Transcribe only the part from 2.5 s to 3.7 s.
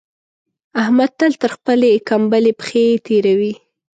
پښې تېروي.